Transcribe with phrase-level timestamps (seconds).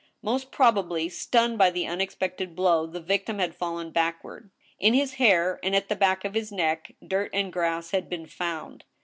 [0.23, 4.49] Most probably, stunned by the unexpected blow, the victim had fallen backward.
[4.79, 8.25] In his hair, and at the back of his neck, dirt and grass had been
[8.25, 8.83] found.